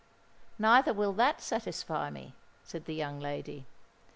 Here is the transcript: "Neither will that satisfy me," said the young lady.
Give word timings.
"Neither 0.57 0.95
will 0.95 1.13
that 1.13 1.41
satisfy 1.41 2.09
me," 2.09 2.33
said 2.63 2.85
the 2.85 2.95
young 2.95 3.19
lady. 3.19 3.67